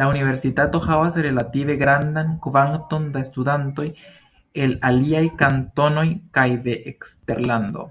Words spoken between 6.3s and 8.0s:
kaj de eksterlando.